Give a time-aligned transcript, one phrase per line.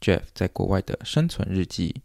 [0.00, 2.02] Jeff 在国外的生存日记。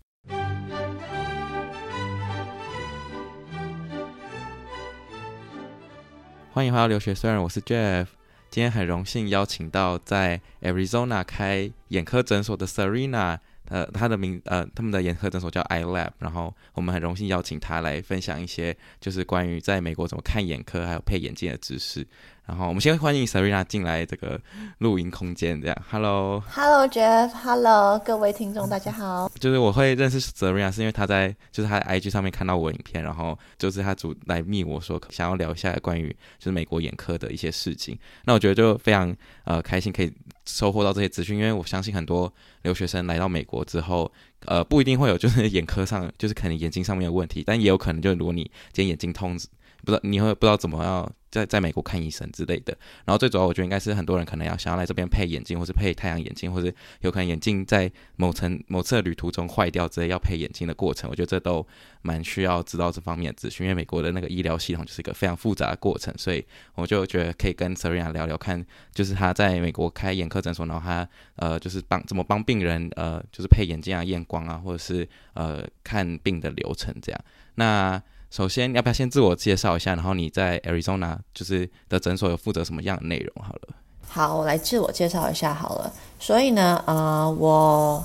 [6.52, 8.06] 欢迎回到留学，虽然我是 Jeff，
[8.52, 22.08] 今天很荣幸邀请到在 Arizona 开眼科诊所的 Serena，呃，他的名呃，他们的眼科诊所叫 Eye Lab，然后我们很荣幸邀请他来分享一些就是关于在美国怎么看眼科还有配眼镜的知识。
[22.46, 24.40] 然后我们先欢迎 Serena 进来这个
[24.80, 29.32] 录音空间，这样，Hello，Hello Jeff，Hello 各位听众，大家好。
[29.40, 37.98] 就是我会认识 Serena 是因为他在就是他的 IG 上面看到我影片，然后就是他主来密我说想要聊一下关于就是美国眼科的一些事情。
[38.26, 40.14] 那我觉得就非常呃开心可以
[40.46, 42.32] 收获到这些资讯，因为我相信很多
[42.64, 44.12] 留学生来到美国之后，
[44.48, 49.40] 呃不一定会有就是眼科上就是可能眼睛上面的问题，但也有可能就是如果你今天眼睛痛。
[49.86, 61.66] 不知道你会不知道怎么样在在美国看医生之类的，然后最主要我觉得应该是很多人可能要想要来这边配眼镜，或是配太阳眼镜，或是有可能眼镜在某层某次的旅途中坏掉之类要配眼镜的过程，我觉得这都
[62.04, 66.46] 蛮需要知道这方面的资讯，因为美国的那个医疗系统就是一个非常复杂的过程，所以
[66.76, 77.20] 我就觉得可以跟 Serena 聊聊看，就是他在美国开眼科诊所，然后他呃就是帮怎么帮病人呃就是配眼镜啊、验光啊，或者是呃看病的流程这样，
[77.56, 78.02] 那。
[78.34, 79.94] 首先，要不要先自我介绍一下？
[79.94, 83.46] 然后你在 Arizona 就是的诊所有负责什么样的内容？
[83.46, 83.62] 好了，
[84.10, 85.94] 好，我来自我介绍一下好了。
[86.20, 88.04] 所以呢，呃，我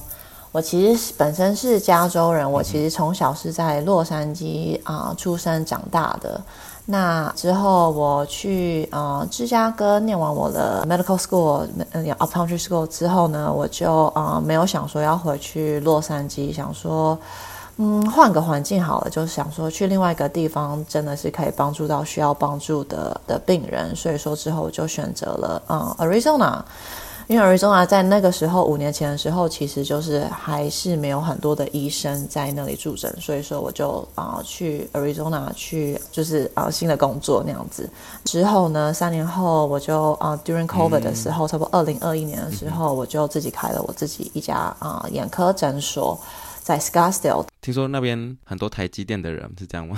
[0.53, 6.38] 我其实本身是加州人，我其实从小是在洛杉矶啊、出生长大的。
[6.84, 17.19] 那之后我去呃芝加哥念完我的 medical school，嗯，optometry school 之后呢，我就啊、呃、没有想说要回去洛杉矶，想说。
[17.81, 26.61] 嗯，换个环境好了，就是想说去另外一个地方，真的是可以帮助到需要帮助的的病人，所以说之后我就选择了嗯 Arizona，
[27.28, 37.88] 因为 Arizona 在那个时候五年前的时候，其实就是还是没有很多的医生在那里驻诊，所以说我就啊、呃、去 Arizona 去就是啊、呃、新的工作那样子。
[38.25, 46.19] 之后呢，三年后我就啊、呃、During COVID 的时候，嗯、差不多二零二一年的时候，我就自己开了我自己一家啊、呃、眼科诊所。
[46.69, 49.97] 在 Scottsdale，听说那边很多台积电的人是这样吗？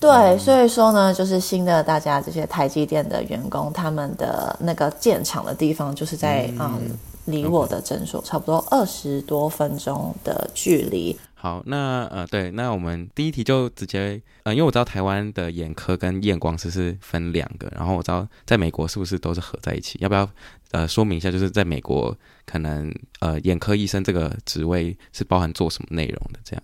[0.00, 6.96] 对，所以说呢，就是新的大家这些台积电的员工，他们的那个建厂的地方，就是在嗯，
[7.26, 11.14] 离我的诊所差不多二十多分钟的距离。
[11.34, 19.98] 好，那呃，对，那我们第一题就直接，呃，因为我知道台湾的眼科跟验光师是分两个，然后我知道在美国是不是都是合在一起？
[20.00, 20.26] 要不要
[20.72, 26.38] 呃说明一下，就是在美国可能呃眼科医生这个职位是包含做什么内容的？
[26.44, 26.62] 这样。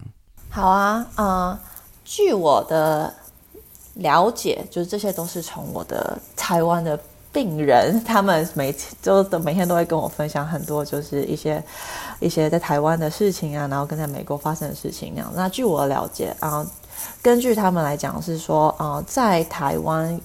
[0.51, 1.59] 好啊，呃，
[2.05, 3.15] 据我的
[3.95, 6.99] 了解，就是这些都是从我的台湾的。
[7.33, 11.63] 病人他们每就都每天都会跟我分享很多，就是一些
[12.19, 15.31] 一些在台湾的事情啊，然后跟在美国发生的事情那样。
[15.37, 16.67] 那据我了解啊，
[17.21, 20.19] 根据他们来讲是说啊，在台湾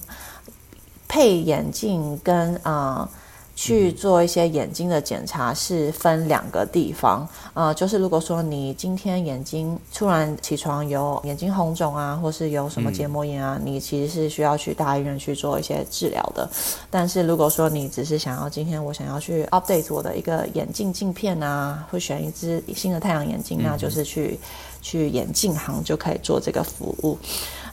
[1.06, 3.06] 配眼镜跟啊。
[3.54, 16.48] 去做一些眼睛的检查是分两个地方，呃，就是如果说你今天眼睛突然起床有眼睛红肿啊，或是有什么结膜炎啊，嗯、你其实是需要去大医院去做一些治疗的。
[16.90, 24.40] 但是如果说你只是想要今天我想要去 update 我的一个眼镜镜片啊，会选一只新的太阳眼镜，那就是去
[24.80, 27.18] 去眼镜行就可以做这个服务。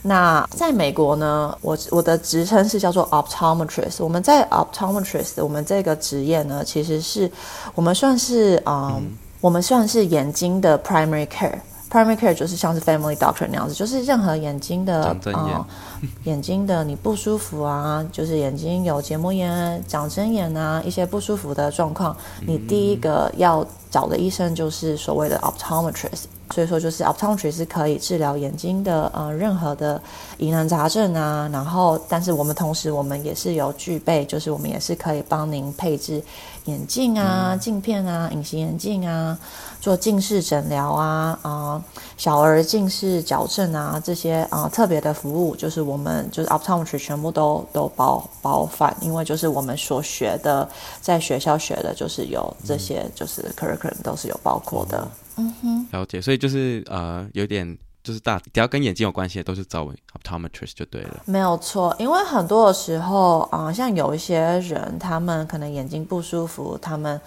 [0.02, 4.02] 那在美国呢，我我的职称是叫做 optometrist。
[4.02, 7.30] 我们在 optometrist，我们这个职业呢，其实是
[7.74, 9.10] 我们算是、呃、嗯，
[9.40, 11.58] 我们算是眼睛的 primary care。
[11.90, 15.66] primary care 就是像是 family doctor 那样子，就是任何眼睛的啊、呃，
[16.22, 22.16] 眼睛的你不舒服啊，就是眼睛有结膜炎、长针眼啊，一些不舒服的状况，
[22.46, 26.26] 你第一个要找的医生就是所谓的 optometrist。
[26.52, 30.00] 所以说就是 optometry 是可以治疗眼睛的呃任何的
[30.38, 31.48] 疑难杂症啊。
[31.52, 36.22] 然后，但是我们同时我们也是有具备，就是我们也是可以帮您配置
[36.64, 39.38] 眼镜啊、镜片啊、隐形眼镜啊。
[39.80, 41.84] 做近视诊疗啊啊、呃，
[42.18, 50.68] 小儿近视矫正啊，这些啊、呃、特别的服务，就是我们就是 optometry 全部都都包包饭，因为就是我们所学的，
[51.00, 54.98] 在学校学的，就是有这些，就是 curriculum 都是有包括的。
[54.98, 56.20] 嗯哼，了解。
[56.20, 61.22] 所以就是呃，有点就是大，只要跟眼睛有关系的，都是找 optometrist 就对了。
[61.26, 67.20] 没有错，因为很多的时候啊、呃，像有一些人，他们可能眼睛不舒服，他们。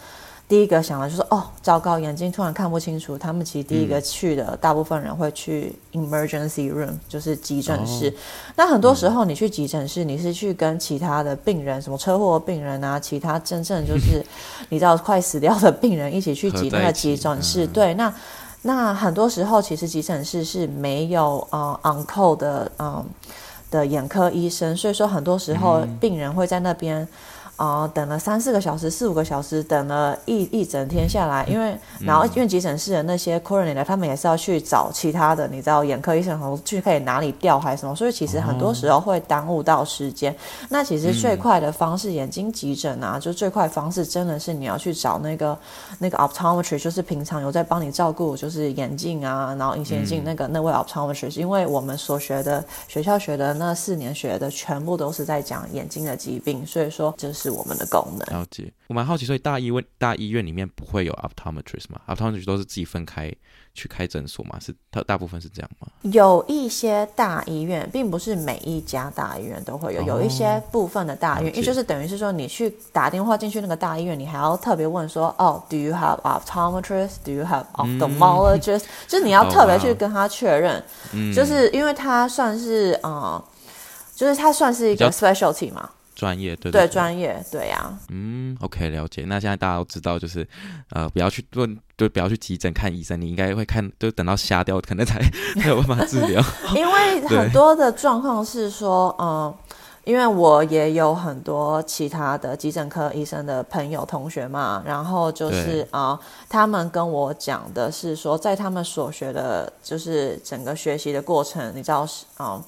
[0.53, 3.17] 第一个想的就是哦，糟糕，眼睛突然看不清楚。
[3.17, 8.07] 他们其实第一个去的，嗯、大部分人会去 emergency room，就是急诊室。
[8.11, 8.13] 哦、
[8.57, 14.23] 那很多时候你去急诊室，嗯、你是去跟其他的病人，什么车祸病人啊，其他真正就是
[14.69, 17.65] 你知道快死掉的病人一起去挤那个急诊室。
[17.65, 18.13] 嗯、 对，那
[18.61, 23.05] 那很多时候其实急诊室是没有呃 on call 的嗯、呃、
[23.71, 27.07] 的眼科医生，所以说很多时候病人会在那边。
[27.55, 40.33] 啊、呃，等了三四个小时，四五个小时，等了一一整天下来，因为然后因为急诊室的那些 coordinator 他们也是要去找其他的，你知道眼科医生和去可以哪里调还是什么，所以其实很多时候会耽误到时间。
[40.33, 40.35] 哦、
[40.69, 45.55] 那其实最快的方式，眼睛急诊啊，就最快的方式真的是你要去找那个
[45.99, 57.42] 那个 optometry，就是平常有在帮你照顾，就是眼镜啊，然后隐形眼镜那个、嗯、那位 optometry，因为我们所学的学校学的那四年学的全部都是在讲眼睛的疾病，所以说就是。
[57.43, 58.39] 是我们的功能。
[58.39, 63.29] 了解，我蛮好奇，所以大医院大医院里面不会有 optometrist 吗？optometrist 都是自己分开
[63.73, 64.57] 去开诊所吗？
[64.61, 65.87] 是它大部分是这样吗？
[66.03, 83.45] 有一些大医院，并不是每一家大医院都会有，哦、有一些部分的大医院，因为就是等于是说，你去打电话进去那个大医院，你还要特别问说，哦，Do you have optometrist？Do you have ophthalmologist？、嗯、 就是你要特别去跟他确认，哦、就是因为他算是啊、呃，
[84.15, 85.89] 就是他算是一个 specialty 嘛。
[86.23, 89.25] 专业对对，对专业对呀、啊，嗯，OK 了解。
[89.27, 90.47] 那现在大家都知道，就是
[90.91, 93.19] 呃，不要去问，就不要去急诊看医生。
[93.19, 95.21] 你应该会看，就等到瞎掉，可能才
[95.59, 96.41] 才有办法治疗。
[96.73, 99.55] 因为很多的状况是说，嗯、呃，
[100.05, 112.45] 因为我也有很多其他的急诊科医生的朋友同学嘛，然后就是啊、呃，他们跟我讲的是说，在他们所学的，就是整个学习的过程，你知道是啊。
[112.45, 112.63] 呃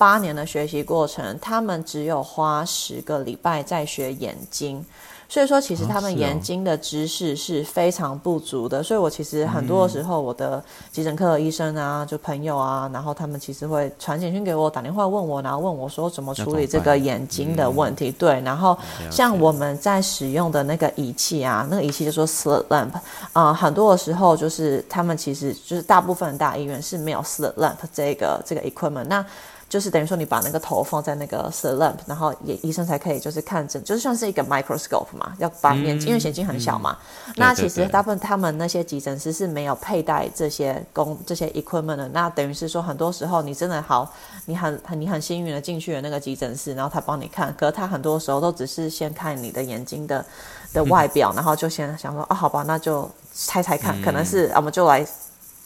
[0.00, 4.82] 八年的学习过程，他们只有花十个礼拜在学眼睛，
[5.28, 8.82] 所以说其实他们眼睛的知识是非常不足的。
[8.82, 18.10] 所以我其实很多的时候，我的急诊科的医生啊，就朋友啊，然后他们其实会传简讯给我，打电话问我，然后问我说怎么处理这个眼睛的问题。
[18.10, 18.74] 对，然后
[19.10, 22.92] 像我们在使用的那个仪器啊，那个仪器就说 slit lamp
[23.34, 29.04] 啊，很多的时候就是他们其实就是大部分大医院是没有 slit lamp 这个这个 equipment。
[29.04, 29.24] 那
[29.70, 36.98] 就是等于说，你把那个头放在那个 slit lamp，然后也医生才可以就是看诊，就是像是一个 microscope 嘛，要把眼睛，嗯、因为眼睛很小嘛。
[37.28, 42.08] 嗯、那其实大部分他们那些急诊室是没有佩戴这些工这些 equipment 的。
[42.08, 44.12] 那等于是说，很多时候你真的好，
[44.46, 50.26] 你很很你很幸运的进去了那个急诊室，然后他帮你看，可是他很多时候都只是先看你的眼睛的
[50.72, 55.06] 的外表，嗯、然后就先想说啊，好吧，那就猜猜看，嗯、可能是我们就来。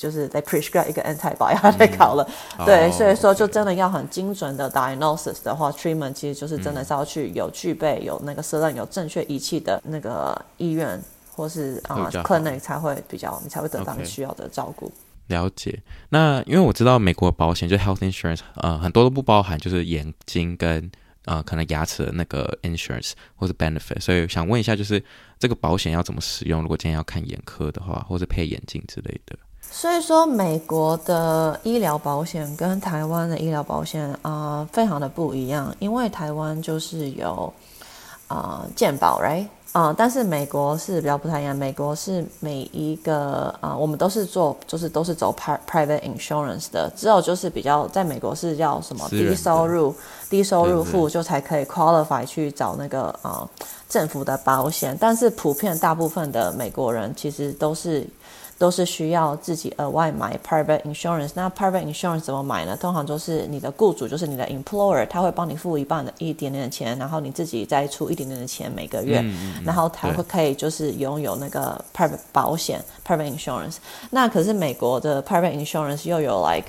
[0.04, 2.28] 就是在 prescribe 一个 antibiotic 来考了，
[2.58, 11.02] 嗯、对，哦、所以说就真的要很精准的 diagnosis 的话、嗯、treatment 其实就是真的是要去有具备有那个 slit 有正确仪器的那个医院
[11.34, 14.92] 或是啊 clinic 才会比较你才会得到你需要的照顾。
[15.28, 15.82] 了解。
[16.10, 20.90] 那因为我知道美国保险就 health insurance 呃很多都不包含就是眼睛跟
[21.24, 25.02] 呃可能牙齿的那个 insurance 或者 benefit，所以想问一下就是
[25.38, 26.60] 这个保险要怎么使用？
[26.60, 29.34] 如果今天要看眼科的话，或者配眼镜之类的。
[29.70, 35.74] 所以说，美国的医疗保险跟台湾的医疗保险啊、呃，非常的不一样。
[35.78, 37.52] 因为台湾就是有
[38.28, 39.46] 啊、呃、健保，right？
[39.72, 41.54] 啊、呃，但是美国是比较不太一样。
[41.54, 46.90] 美国是每一个啊、呃，我们都是做，就是都是走 private insurance 的。
[46.96, 49.94] 只有就是比较，在美国是叫什么低收入、
[50.30, 53.48] 低收入户就才可以 qualify 去找那个啊、呃、
[53.88, 54.96] 政府的保险。
[54.98, 58.06] 但是普遍大部分的美国人其实都是。
[58.58, 61.30] 都是需要自己额外买 private insurance。
[61.34, 62.76] 那 private insurance 怎么买呢？
[62.76, 69.24] 通常都是你的雇主，就是你的 employer，他会帮你付一半的一点点的钱，然后你自己再出一点点的钱每个月，
[69.64, 73.76] 然后他会可以就是拥有那个 private 保险对 private insurance。
[74.10, 76.68] 那可是美国的 private insurance 又有 like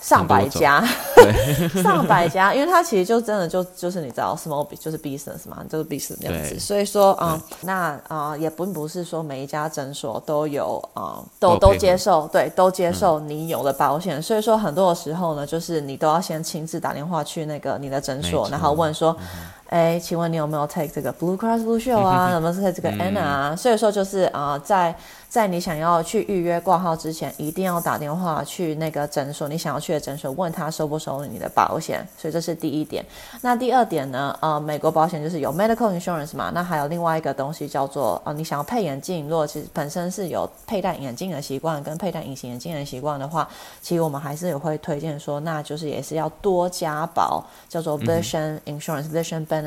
[0.00, 0.82] 上百家，
[1.14, 6.58] 对， 上百家，因为它其实就真的就就是你知道，small 就是 business 嘛，就是 business 那样子。
[6.58, 14.18] 所以说，嗯，那啊、呃，也并不是说每一家诊所都有啊、呃，都都接受，对，都接受你有的保险。
[14.18, 19.14] 嗯、所以说，很多的时候呢，就是你都要先亲自打电话去那个你的诊所，然后问说。
[19.20, 19.26] 嗯
[19.70, 22.32] 哎，请问你有没有 take 这个 Blue Cross Blue Shield 啊？
[22.32, 23.50] 有没有 take 这个 Aetna 啊？
[23.52, 24.92] 嗯、所以说就是啊、呃，在
[25.28, 32.04] 在你想要去预约挂号之前，一定要打电话去那个诊所，你想要去的诊所，问他收不收你的保险。
[32.18, 33.04] 所以这是第一点。
[33.42, 34.36] 那第二点呢？
[34.40, 36.50] 呃，美国保险就是有 medical insurance 嘛。
[36.52, 43.48] 那还有另外一个东西叫做呃，你想要配眼镜，如果其实本身是有佩戴眼镜的习惯跟佩戴隐形眼镜的习惯的话，
[43.80, 49.59] 其实我们还是也会推荐说，那就是也是要多加保，叫做 vision insurance，vision、嗯、benefit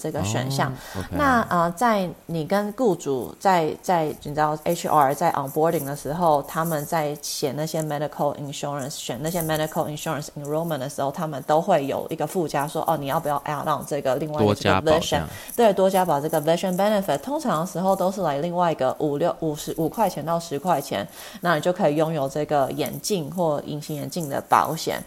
[0.00, 0.72] 这个选项。
[0.94, 1.04] Oh.
[1.10, 5.16] 那呃，在你跟雇主在在你知道 HR。
[5.16, 15.22] 在 onboarding 的时候，他们在写那些 medical insurance，选那些 medical insurance enrollment 的时候，他们都会有一个附加说，哦，你要不要 add on 这个另外一个 vision？
[15.56, 17.18] 对，多加保这个 vision benefit。
[17.20, 21.06] 通常的时候都是来另外一个五六五十五块钱到十块钱，
[21.40, 25.02] 那你就可以拥有这个眼镜或隐形眼镜的保险。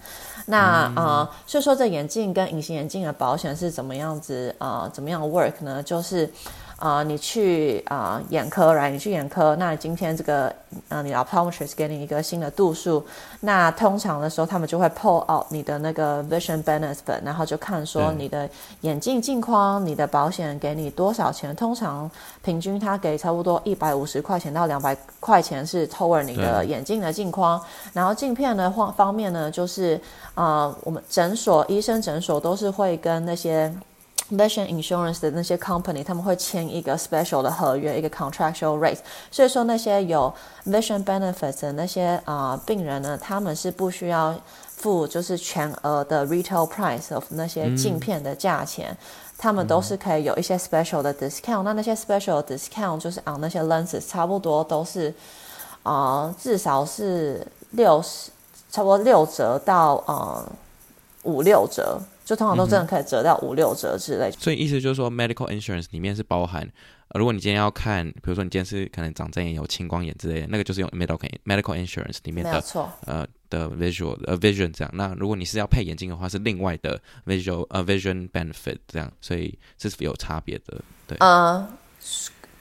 [0.50, 4.89] 那啊、所以说这眼镜跟隐形眼镜的保险是怎么样子啊、呃？
[4.89, 5.82] 怎么样 work 呢？
[5.84, 6.27] 就是。
[6.80, 10.54] 啊、呃，你去啊、呃、眼科来，你去眼科，那今天这个啊、
[10.88, 13.06] 呃，你的 optometrist 给你一个新的度数，
[13.42, 18.50] 那通常的时候他们就会 pull out 你的那个 vision benefit，然后就看说你的
[18.82, 21.54] 眼镜镜框，你的保险给你多少钱？
[21.54, 22.10] 通常
[22.42, 30.00] 平均他给差不多一百五十块钱到两百块钱是 toward 你的眼镜的镜框，然后镜片的方方面呢，就是
[30.34, 33.70] 啊、呃，我们诊所医生诊所都是会跟那些。
[34.32, 39.00] Vision Insurance 的那些 company，他们会签一个 special 的合约，一个 contractual rate。
[39.32, 40.32] 所以说那些有
[40.66, 44.36] Vision Benefits 的那些啊、呃、病人呢，他们是不需要
[44.76, 48.98] 付就是全额的 retail price of 那些镜片的价钱，嗯、
[49.38, 51.66] 他们都是可以有一些 special 的 discount、嗯。
[51.66, 55.14] 那那些 special discount 就是 on 那些 lenses，差不多都是
[55.82, 58.30] 啊、呃、至少是六十，
[58.72, 60.46] 差不多六折到呃
[61.24, 62.00] 五六折。
[62.30, 66.62] 就通常都真的可以折到五六折之类、嗯，所以意思就是说，medical insurance 里面是包含，
[67.08, 74.92] 呃，如果你今天要看，比如说你今天是可能长针眼、有青光眼之类的，那个就是用 medical medical insurance 里面的，没错，呃的 visual 呃 vision 这样。
[74.94, 81.18] 那如果你是要配眼镜的话，是另外的 visual 呃 vision benefit 这样，所以这是有差别的，对。
[81.22, 81.68] 嗯。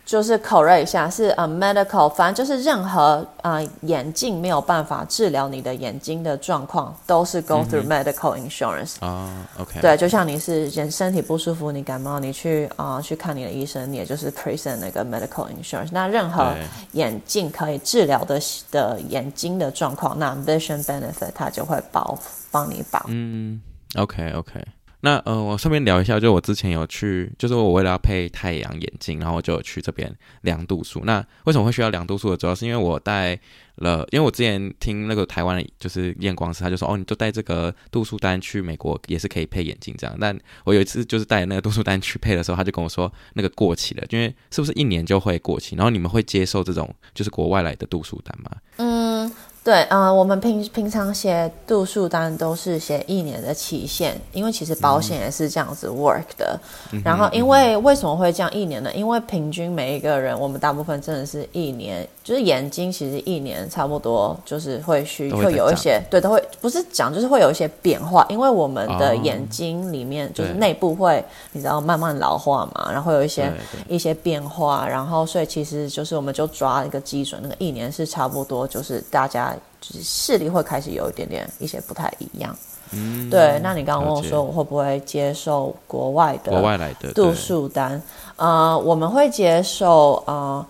[0.08, 8.94] 就是口瑞一下，是呃、uh, medical，反正就是任何呃眼镜没有办法治疗你的眼睛的状况，都是 go through medical insurance。
[9.00, 9.82] 啊、嗯 uh,，OK。
[9.82, 15.90] 对，就像你是人身体不舒服，你感冒，你去啊、呃、去看你的医生，你也就是 present 那个 medical insurance。
[15.92, 16.54] 那任何
[16.92, 22.18] 眼镜可以治疗的的眼睛的状况，那 vision benefit 它就会保
[22.50, 23.04] 帮你保。
[23.08, 23.60] 嗯
[23.96, 24.64] ，OK OK。
[25.00, 31.02] 那呃，我顺便聊一下，就我之前有去，就是我为了要配太阳眼镜，然后我就去这边量度数。
[31.04, 32.36] 那为什么会需要量度数的？
[32.36, 33.38] 主要是因为我戴
[33.76, 40.16] 了，因为我之前听那个台湾的，就是验光师，他就说，哦，你就带这个度数单去美国也是可以配眼镜这样。
[40.20, 45.76] 但我有一次就是带那个度数单去配的时候，他就跟我说那个过期了，因为是不是一年就会过期？
[45.76, 48.50] 然后你们会接受这种就是国外来的度数单吗？
[48.78, 49.32] 嗯。
[49.68, 56.58] 对，呃，我们平平常写度数单都是写一年的期限，因为其实保险也是这样子 work 的。
[56.90, 58.90] 嗯、然后，因为为什么会这样一年呢？
[58.94, 73.50] 因为平均每一个人，我们大部分真的是一年，就是眼睛其实一年差不多就是会需会，有一些，对，都会不是讲，就是会有一些变化，因为我们的眼睛里面就是内部会，你知道慢慢老化嘛，然后会有一些
[73.88, 79.56] 一些变化，然后所以其实就是我们就抓一个基准，那个一年是差不多，就是大家。
[79.80, 82.52] 就是视力会开始有一点点一些不太一样，
[82.90, 83.60] 嗯，对。
[83.62, 88.02] 那你刚刚问我说我会不会接受国外的国外来的度数单？
[88.34, 90.66] 呃，我们会接受呃，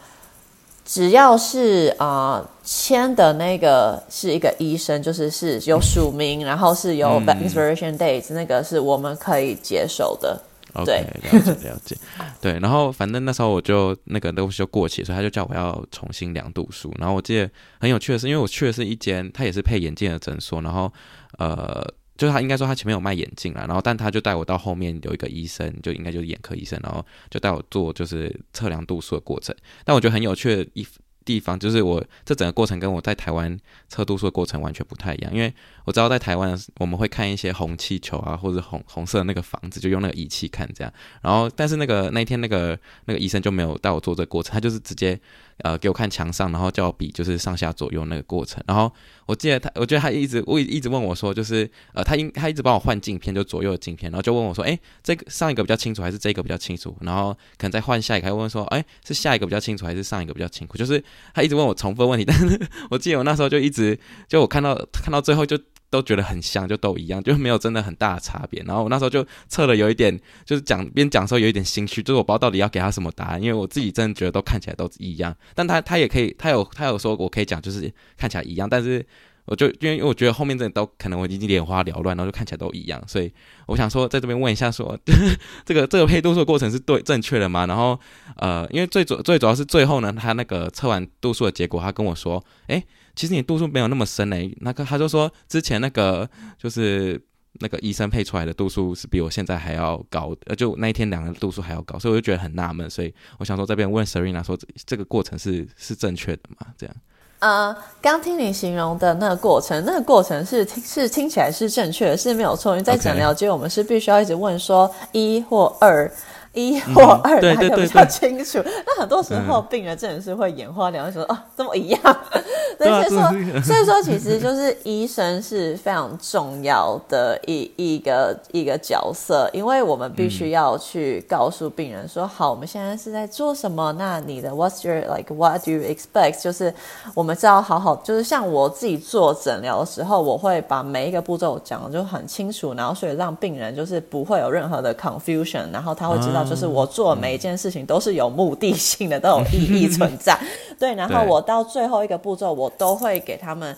[0.90, 10.40] 只要是啊签、呃、的那个是一个医生，就是是有署名，然后是有 expiration dates，、嗯、那个是我们可以接受的。
[10.87, 11.97] 对了解了解，
[12.40, 16.90] 对，然后反正那时候我就那个东西就过期，所以他就叫我要重新量度数。
[16.99, 20.90] 然后我记得很有趣的是，因为我去的是一间他也是配眼镜的诊所，然后
[21.38, 21.85] 呃，
[22.18, 29.54] 就是他应该说他前面有卖眼镜啦，然后但他就带我到后面有一个医生，就应该就是眼科医生，然后就带我做就是测量度数的过程。
[29.84, 30.87] 但我觉得很有趣的一
[31.25, 33.56] 地方，就是我这整个过程跟我在台湾
[33.88, 40.92] 测度数的过程完全不太一样，因为我知道在台湾我们会看一些红气球啊，或者红红色的那个房子，就用那个仪器看这样。
[41.22, 45.20] 然后，但是那个那天那个那个医生就没有带我做这个过程，他就是直接。
[45.64, 48.62] 呃，给我看墙上，然后叫我比，就是上下左右那个过程。
[48.66, 48.92] 然后
[49.26, 56.96] 我记得他，我觉得他一直，我一直问我说，就是呃，他应他一直帮我换镜片，就左右的镜片，然后就问我说，哎，这个上一个比较清楚还是这个比较清楚？
[57.00, 60.76] 然后可能再换下一个，还问说，哎，是下一个比较清楚还是上一个比较清楚？
[60.76, 61.02] 就是
[61.34, 62.60] 他一直问我重复问题，但是
[62.90, 63.98] 我记得我那时候就一直，
[64.28, 65.58] 就我看到看到最后就。
[65.90, 68.62] 都觉得很像，就都一样，就没有真的很大的差别。
[68.64, 75.35] 然后我那时候就测了有一点，就是讲边讲的时候有一点心虚，就是我不知道到底要给他什么答案，因为我自己真的觉得都看起来都一样。
[75.54, 78.68] 但他他也可以，他有他有说我可以讲，就是看起来一样。
[78.68, 79.04] 但是
[79.47, 83.33] 我就因为因为我觉得后面真的都可能我已经眼花缭乱，然后就看起来都一样，所以
[83.66, 85.16] 我想说在这边问一下说，说
[85.64, 87.64] 这个这个配度数的过程是对正确的吗？
[87.66, 87.99] 然后
[88.37, 92.85] 呃，因为最主最主要是最后呢，他那个测完度数的结果，他跟我说，诶。
[93.18, 97.20] 其实你度数没有那么深诶，那个他就说之前那个就是
[97.54, 104.56] 那个医生配出来的度数是比我现在还要高，呃，就那一天量的度数还要高，所以我就觉得很纳闷，所以我想说这边问 Serena 说
[104.87, 106.68] 这个过程是是正确的吗？
[106.78, 106.94] 这样？
[107.40, 116.08] 呃，刚听你形容的那个过程，那个过程是听是听起来是正确的，是没有错，因为在诊疗间我们是必须要一直问说一或二。
[116.55, 118.59] 一或二哪个比较清楚？
[118.87, 122.00] 那很多时候病人真的是会眼花缭乱，说哦，这么一样。
[122.78, 133.93] 所以说，所以说，其实就是医生是非常重要的一一个一个角色，因为我们必须要去告诉病人说，好，我们现在是在做什么？
[133.99, 136.40] 那你的 What's your like What do you expect？
[136.40, 136.73] 就是
[137.14, 146.38] 我们知道好好，就是像我自己做诊疗的时候，我会把每一个步骤讲的就很清楚，然后所以让病人就是不会有任何的 confusion，然后他会知道。
[146.45, 150.38] 就是我做每一件事情都是有目的性的，都有意义 存在。
[150.78, 153.76] 对，然后我到最后一个步骤，我都会给他们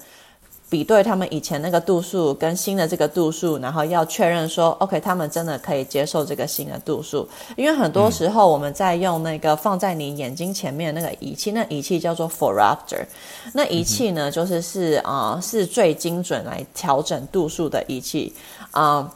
[0.69, 7.29] 比对他们以前那个度数跟新的这个度数，然后要确认说，OK，他们真的可以接受这个新的度数。
[7.57, 13.05] 因为很多时候我们在用那个放在你眼睛前面那个仪器，那仪器叫做 phoropter，
[13.55, 18.33] 那仪器呢就是是啊、呃、是最精准来调整度数的仪器
[18.71, 19.11] 啊、呃。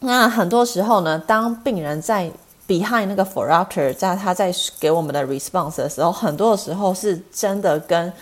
[0.00, 2.30] 那很多时候呢，当病人在
[2.66, 8.12] behind 那个 phoropter 在他在给我们的 response 的时候，很多的时候是真的跟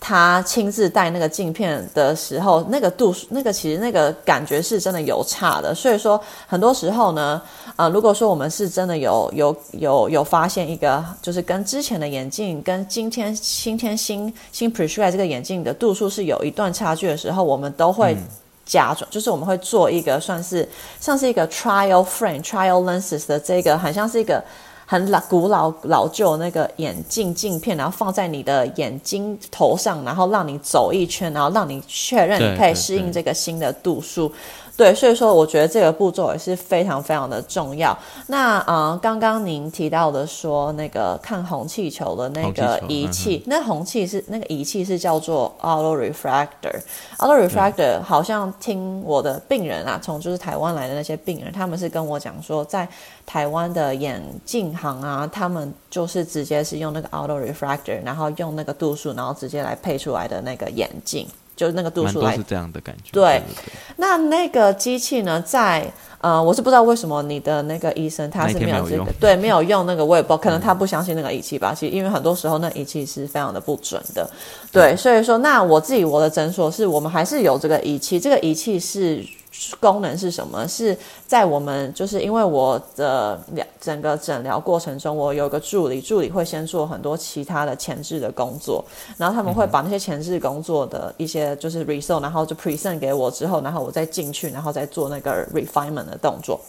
[0.00, 5.74] 他亲自戴那个镜片的时候，那个度数，那个其实那个感觉是真的有差的。
[5.74, 7.42] 所以说，很多时候呢，
[7.74, 18.16] 呃，如果说我们是真的有有有有发现一个，就是跟之前的眼镜跟今天今天新新 prescribe 这个眼镜的度数是有一段差距的时候，我们都会。
[18.68, 20.68] 假装就是我们会做一个算是
[21.00, 24.44] 像是一个 trial frame trial lenses 的这个，很像是一个
[24.84, 34.28] 很老古老老旧那个眼镜镜片，然后放在你的眼睛头上，然后让你走一圈，然后让你确认你可以适应这个新的度数。
[34.28, 34.36] 对，
[34.94, 37.96] 所以说我觉得这个步骤也是非常非常的重要。
[38.28, 46.80] 那呃，刚刚您提到的说那个看红气球的那个仪器，那红气是那个仪器是叫做 autorefractor。
[47.18, 52.88] autorefractor 好像听我的病人啊，从就是台湾来的那些病人，他们是跟我讲说，在
[53.26, 61.26] 台湾的眼镜行啊，他们就是直接是用那个 autorefractor，然后用那个度数，然后直接来配出来的那个眼镜。
[61.58, 63.10] 就是那个度数来，是这样的感觉。
[63.10, 65.84] 对，对对对，那那个机器呢，在
[66.20, 71.74] 呃，我是不知道为什么你的那个医生他是没有这个，对，没有用那个，我也不知道，可能他不相信那个仪器吧。
[71.74, 74.30] 其实因为很多时候那仪器是非常的不准的，
[74.70, 79.24] 对，所以说那我自己我的诊所是我们还是有这个仪器，这个仪器是。
[79.80, 80.66] 功能是什么？
[80.68, 88.84] 是在我们就是因为我的两整个诊疗过程中，我有个助理，助理会先做很多其他的前置的工作，
[89.16, 96.60] 然后他们会把那些前置工作的一些就是 result，然后就 present 给我之后，然后我再进去，然后再做那个 refinement 的动作。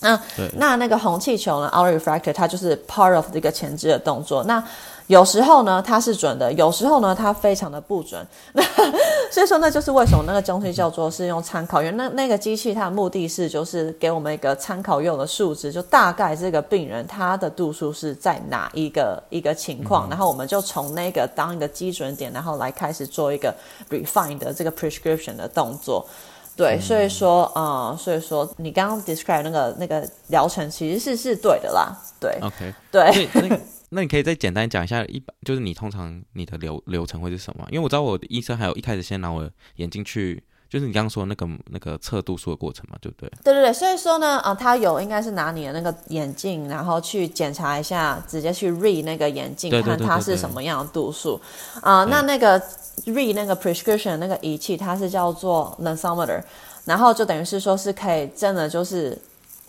[0.00, 0.20] 那
[0.56, 4.42] 那那个红气球呢 o u r refractor 它就是 part of 这个前置的动作。
[4.42, 4.62] 那
[5.08, 8.24] 有时候呢，它是准的；有时候呢，它非常的不准。
[8.52, 8.62] 那
[9.30, 23.54] 所以说，那就是为什么那个东西叫做是用参考，因为那那个机器它的目的是就是给我们一个参考用的数值，就大概这个病人他的度数是在哪一个一个情况，嗯、然后我们就从那个当一个基准点，然后来开始做一个
[23.90, 26.06] refine 的这个 prescription 的动作。
[26.54, 31.96] 对，所以说啊、呃，所以说你刚刚 describe 那个那个疗程其实是是对的啦。
[32.20, 33.58] 对，OK，对。
[33.94, 37.66] 那你可以再简单讲一下，一般就是你通常你的流流程会是什么？
[37.70, 43.30] 因为我知道我的医生还有一开始先拿我的眼镜去就是你刚刚说的那个那个测度数的过程嘛，对不对？
[43.44, 51.38] 对对对，所以说呢，啊、呃，他有应该是拿你的那个眼镜，然后去检查一下，直接去 read 那个眼镜，看它是什么样的度数
[51.82, 52.04] 啊。
[52.04, 52.58] 那那个
[53.04, 56.42] read 那个 prescription 那个仪器，它是叫做 lensitometer，
[56.86, 59.20] 然后就等于是说是可以真的就是。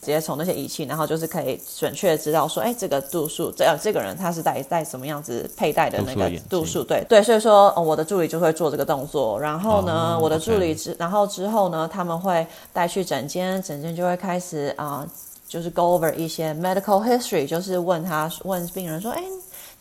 [0.03, 15.09] 直接从那些仪器，然后就是可以准确知道说，哎，这个度数，这呃这个人他是戴戴什么样子佩戴的那个度数，对对，所以说、哦、我的助理就会做这个动作，然后呢，哦、我的助理之.然后之后呢，他们会带去诊间，诊间就会开始啊、呃，
[15.47, 19.23] 就是 go over 一些 medical history，就是问他问病人说，哎。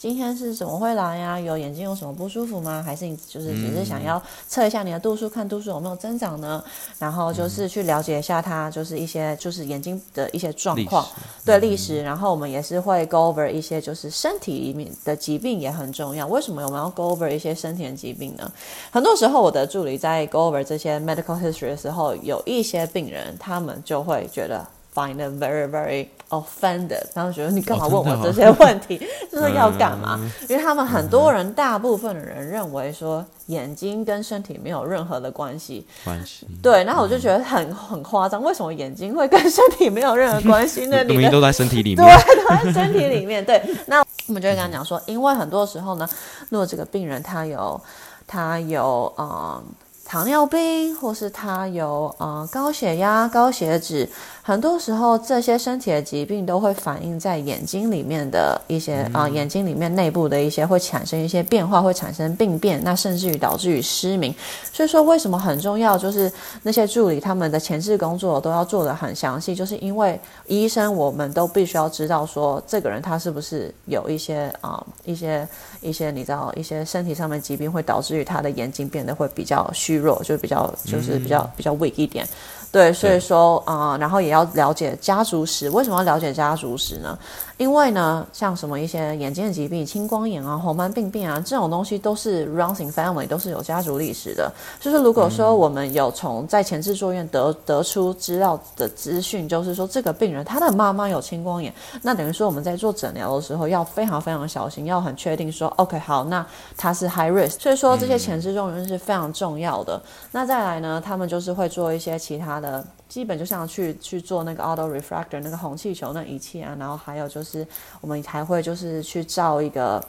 [0.02, 1.38] 今天是怎么会来呀？
[1.38, 2.82] 有眼睛有什么不舒服吗？
[2.84, 6.60] 还是你就是只是想要测一下你的度数，看度数有没有增长呢？
[6.98, 11.06] 然后就是去了解一下他就是一些就是眼睛的一些状况，
[11.44, 12.02] 对历史。
[12.02, 16.26] 然后我们也是会 go over 一些就是身体里面的疾病也很重要。
[16.26, 18.50] 为什么我们要 go over 一些身体的疾病呢？
[18.90, 24.66] 很多时候我的助理在 go over 这些 medical history 的时候，有一些病人他们就会觉得。
[24.94, 28.98] Find them very very offended，然后觉得你干嘛问我这些问题，
[29.32, 30.30] 就、哦、是要干嘛、嗯？
[30.50, 35.86] 因为他们很多人、嗯，大部分的人认为说眼睛跟身体没有任何的关系。
[36.04, 36.46] 关系。
[36.62, 41.02] 对，然后我就觉得很、嗯、很夸张，为什么眼睛会跟身体没有任何关系呢？
[41.04, 42.04] 你都在身体里面。
[42.04, 43.42] 对，都在身体里面。
[43.42, 46.06] 对，那我们就会跟他讲说，因为很多时候呢，
[46.50, 47.80] 如果这个病人他有
[48.26, 49.64] 他有嗯
[50.04, 54.06] 糖尿病，或是他有嗯高血压、高血脂。
[54.44, 64.34] 很多时候，这些身体的疾病都会反映在眼睛里面的一些啊、呃，眼睛里面内部的一些会产生一些变化，会产生病变，那甚至于导致于失明。
[64.72, 66.30] 所以说，为什么很重要，就是
[66.64, 75.46] 那些助理他们的前置工作都要做得很详细，就是因为医生我们都必须要知道说，这个人他是不是有一些啊、呃，一些
[75.80, 82.26] 一些你知道一些身体上面疾病会导致于他的眼睛变得会比较虚弱，就比较就是比较比较 weak 一点。
[82.72, 85.68] 对，所以说啊、呃，然后也要了解家族史。
[85.68, 87.18] 为什么要了解家族史呢？
[87.62, 94.52] 因为呢，像什么一些眼睛的疾病，青光眼啊、红斑病变啊，这种东西都是 runs in family，都是有家族历史的。
[94.80, 101.72] 就是如果说我们有从在前置作院得得出知道的资讯，就是说这个病人他的妈妈有青光眼，
[102.02, 106.44] 那等于说我们在做诊疗的时候要非常非常小心，要很确定说 OK 好，那
[106.76, 107.60] 他是 high risk。
[107.60, 110.02] 所以说这些前置作院是非常重要的。
[110.32, 112.84] 那再来呢，他们就是会做一些其他的。
[113.12, 117.66] 基本就像去去做那个 auto refractor 那个红气球那仪器啊，然后还有就是
[118.00, 120.02] 我们还会就是去照一个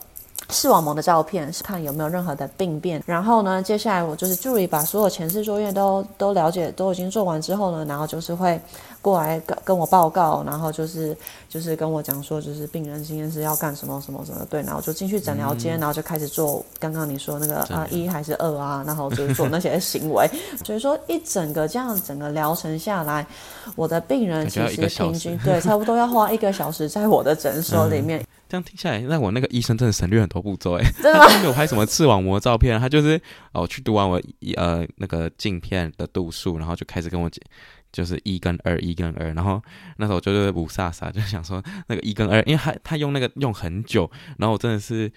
[0.53, 3.03] 视网膜的照片，是看有没有任何的病变。
[3.05, 8.57] 然后呢，接下来我就是助理把所有前置作业都都了解都已经做完之后呢，然后就是会。
[9.03, 11.13] 过来跟跟我报告，然后就是
[11.49, 20.25] 就是跟我讲说，就是病人今天是要干什么什么什么，对，然后就进去诊疗间，然后就开始做刚刚你说那个啊一还是二啊，然后就是做那些 行为。
[20.63, 23.27] 所以说一整个这样整个疗程下来，
[23.75, 28.21] 我的病人其实平均对差不多要花一个小时在我的诊所里面。
[28.21, 30.83] 嗯、这样听下来，那我那个医生真的省略很多步骤 哎？
[31.01, 33.19] 他没有拍什么视网膜照片，他就是
[33.51, 34.21] 哦去读完我
[34.57, 37.41] 呃那个镜片的度数，然后就开始跟我讲。
[37.91, 39.61] 就是一跟二，一跟二，然后
[39.97, 45.11] 那时候就是五煞煞，就想说那个一跟二，因为他他用那个用很久，然后我真的是，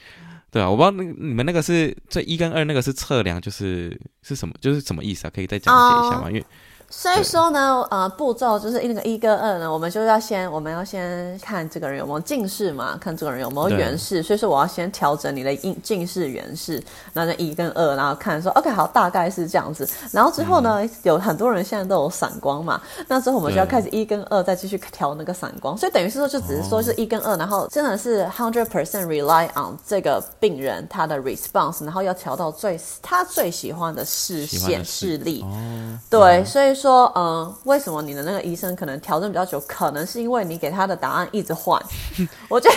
[0.50, 5.32] 对啊，我不知道那你们那个是这一跟二那个是测量，就是是什么，就是什么意思啊？
[5.34, 6.28] 可以再讲解一下吗？
[6.30, 6.44] 因为。
[6.88, 14.22] 所以说呢，呃，步骤就是那个一跟二呢，我们就要先，我们要先看这个人有没有近视嘛，看这个人有没有远视。
[14.22, 16.80] 所以说我要先调整你的近近视、远视，
[17.12, 19.86] 然后一跟二，然后看说，OK，好，大概是这样子。
[20.12, 25.76] 然后之后呢，嗯、有很多人现在都有散光嘛，那之后我们就要开始一跟二，再继续调那个散光。
[25.76, 35.42] 所以等于是说，就只是说是一跟二，然后真的是 hundred percent rely on 这个病人他的 response，然后要调到最他最喜欢的视线视力。
[35.42, 36.75] 哦，对，所以。
[36.76, 39.58] 说嗯，为什么你的那个医生可能调整比较久？
[39.66, 41.82] 可能是因为你给他的答案一直换。
[42.48, 42.76] 我觉得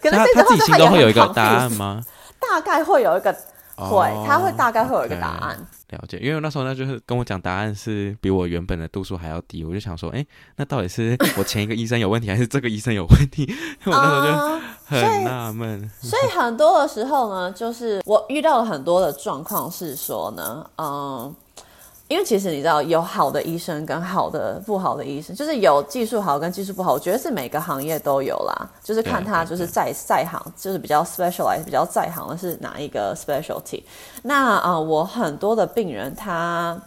[0.00, 2.00] 可能这个话他都会有一个答案吗？
[2.38, 3.34] 大概会有一个
[3.76, 5.58] 会，他会大概会有一个答案。
[5.90, 10.24] 了解，因为那时候呢，就是跟我讲答案是比我原本的度数还要低，我就想说，哎，
[10.56, 13.46] 那到底是 我前一个医生有问题，还是这个医生有问题？
[13.84, 15.90] 我那时候就很纳闷。
[16.00, 21.34] 所以很多的时候呢，就是我遇到了很多的状况是说呢，嗯。
[22.08, 28.70] 因为其实你知道，有好的医生跟好的不好的医生，就是有技术好跟技术不好，我觉得是每个行业都有啦。
[28.82, 33.82] 就是看他就是在在行，就是比较 specialized，比较在行的是哪一个 specialty。
[34.22, 36.80] 那啊、呃，我很多的病人他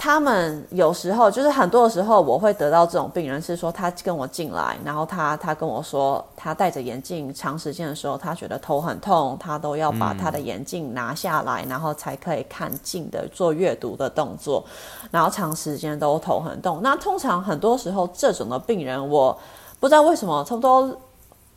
[0.00, 14.64] 他们有时候就是很多的时候，我会得到这种病人是说，他跟我进来，然后他他跟我说，他戴着眼镜长时间的时候，他觉得头很痛，他都要把他的眼镜拿下来，然后才可以看近的做阅读的动作，
[15.10, 16.78] 然后长时间都头很痛。
[16.80, 19.36] 那通常很多时候这种的病人，我
[19.80, 20.96] 不知道为什么，差不多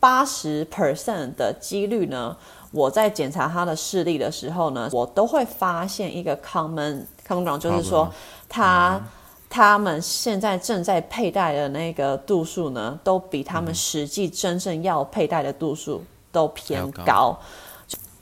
[0.00, 2.36] 八十 percent 的几率呢，
[2.72, 7.04] 我在检查他的视力的时候呢，我都会发现一个 common。
[7.24, 8.12] 康总就是说，
[8.48, 9.00] 他
[9.48, 17.38] 他们现在正在佩戴的那个度数呢，都比他们实际真正要佩戴的度数都偏高。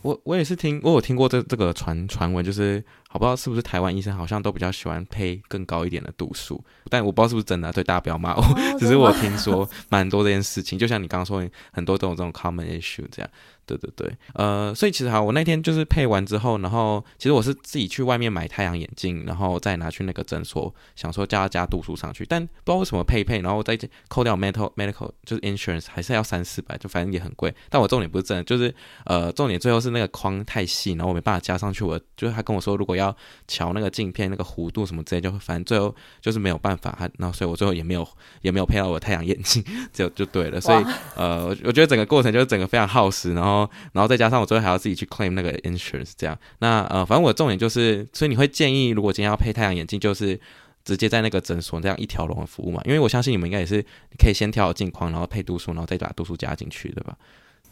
[0.03, 2.83] 我我也是听，我有听过这这个传传闻，就是。
[3.13, 8.41] 好不知道是不是台湾医生好像都比较喜欢配更高一点的度数，但我不知道是不是真的，啊，所以大家不要骂我。
[8.41, 13.29] 哦、 只是我听说蛮多这件事情，就像你刚刚说很多都有这种 common issue 这样。
[13.71, 23.79] 对对对，呃，所以其实哈，我那天就是配完之后，然后其实我是自己去外面买太阳眼镜，然后再拿去那个诊所，想说加加度数上去，但不知道为什么配配，然后再
[24.09, 27.55] 扣掉 medical medical 就是 insurance 还是要三四百，就反正也很贵。
[27.69, 31.85] 但我重点不是真的，就是呃重点最后是那个框太细，然后我没办法加上去。
[31.85, 33.15] 我就是他跟我说，如果要
[33.47, 38.07] 调那个镜片那个弧度什么之类，就反正最后就是没有办法，他然后所以我最后也没有
[38.43, 40.61] 也没有配到我的太阳眼镜，就就对了。
[40.61, 40.85] 所以
[41.17, 43.60] 呃，我觉得整个过程就是整个非常耗时，然后。
[43.93, 50.39] 然后再加上我最后还要自己去 claim 那个 insurance，这样，那呃，反正我的重点就是，所以你会建议，如果今天要配太阳眼镜，就是
[50.85, 52.81] 直接在那个诊所这样一条龙的服务嘛？
[52.85, 53.85] 因为我相信你们应该也是
[54.19, 57.17] 可以先调镜框，然后配度数，然后再把度数加进去，对吧？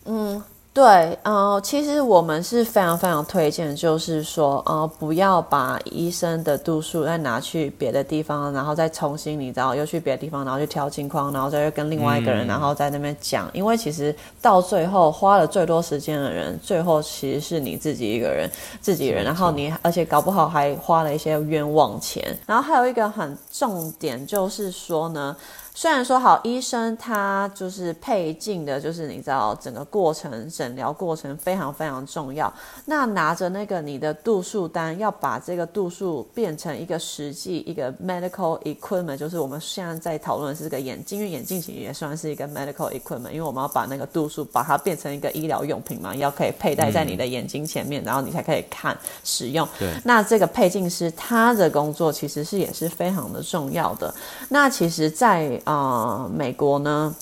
[0.04, 0.42] 嗯。
[0.70, 18.48] 对，呃，其实我们是非常非常推荐，就是说，呃，不要把医生的度数再拿去别的地方，然后再重新，你知道，又去别的地方，然后去挑镜框，然后再跟另外一个人，嗯、然后在那边讲，因为其实到最后花了最多时间的人，最后其实是你自己一个人，
[18.80, 25.34] 自己人，然后你而且搞不好还花了一些冤枉钱，然后还有一个很重点就是说呢。
[25.80, 32.52] 虽然说好，医生他就是配镜的，就是你知道整个过程诊疗过程非常非常重要。
[32.84, 49.68] 那拿着那个你的度数单，要把这个度数变成一个实际一个 medical equipment，就是我们现在在讨论的是这个眼镜，因为眼镜其实也算是一个 medical equipment，因为我们要把那个度数把它变成一个医疗用品嘛，要可以佩戴在你的眼睛前面，嗯、然后你才可以看使用。
[49.78, 49.94] 对。
[50.04, 54.12] 那这个配镜师他的工作其实是也是非常的重要的。
[54.48, 57.14] 那其实，在啊、啊，美国呢，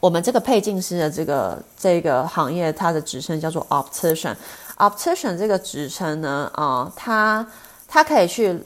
[0.00, 4.36] 我们这个配镜师的这个这个行业，它的职称叫做 optician。
[4.76, 7.46] optician 这个职称呢，啊、它
[7.86, 8.62] 它可以去。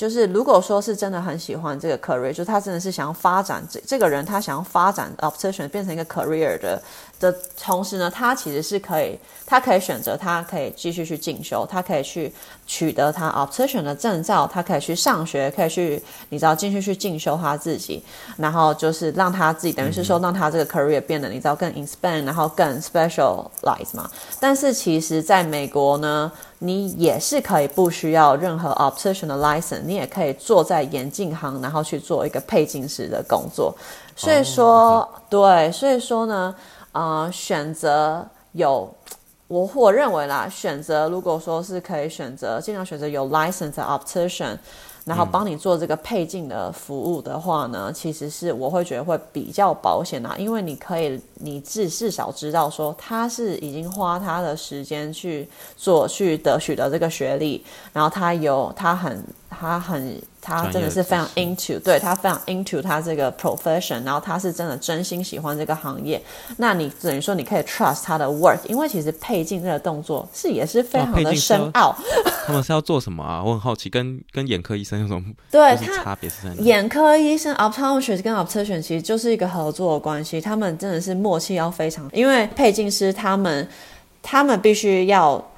[0.00, 6.82] 就是如果说是真的很喜欢这个 career，就他真的是想要发展这这个人，他想要发展 optician 变成一个 career 的
[7.20, 7.30] 的
[7.62, 12.32] 同时呢，他其实是可以，他可以选择，他可以继续去进修，他可以去
[12.66, 18.02] 取得他 optician 的证照，他可以去上学，可以去你知道继续去进修他自己，
[18.38, 24.10] 然后就是让他自己等于是说让他这个 career 变得你知道更 expand，然后更 specialize 嘛。
[24.40, 26.32] 但是其实在美国呢。
[26.62, 33.74] 你也是可以不需要任何 optician 的 license，你也可以坐在眼镜行，然后去做一个配镜师的工作。
[34.14, 35.08] 所以说，oh.
[35.30, 36.54] 对，所以说呢，
[36.92, 38.92] 呃，选择有
[39.48, 44.58] 我我认为啦，选择如果说是可以选择，尽量选择有 license 的 optician。
[45.04, 60.20] 然后帮你做这个配镜的服务的话呢，嗯、其实是我会觉得会比较保险啊，因为你可以你至至少知道说他是已经花他的时间去做去得取得这个学历，然后他有他很他很。
[60.40, 66.20] 他真的是非常 into，对，他非常 into 他这个 profession，然后他是真的真心喜欢这个行业。
[66.56, 71.94] 那你等于说你可以 trust 他的 work，因为其实配镜这个动作是也是非常的深奥。
[72.46, 73.42] 他们是要做什么啊？
[73.44, 76.62] 我很好奇，跟跟眼科医生有什么对差别是在哪？
[76.62, 83.68] 眼科医生 optometrist 跟 optician 其实就是一个合作的关系，他们真的是默契要非常，因为配镜师他们
[84.22, 85.49] 他们必须要。